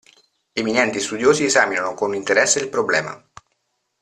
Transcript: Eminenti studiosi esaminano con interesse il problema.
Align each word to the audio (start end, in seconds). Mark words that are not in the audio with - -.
Eminenti 0.55 0.99
studiosi 0.99 1.43
esaminano 1.45 1.93
con 1.93 2.15
interesse 2.15 2.57
il 2.57 2.69
problema. 2.69 3.23